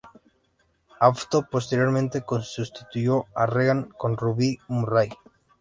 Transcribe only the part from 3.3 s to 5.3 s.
a Regan con Ruby Murray.